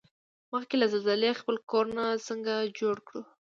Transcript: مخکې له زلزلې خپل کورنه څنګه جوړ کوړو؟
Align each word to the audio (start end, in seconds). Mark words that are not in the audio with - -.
مخکې 0.51 0.75
له 0.81 0.87
زلزلې 0.93 1.39
خپل 1.39 1.55
کورنه 1.71 2.03
څنګه 2.27 2.53
جوړ 2.79 2.95
کوړو؟ 3.07 3.21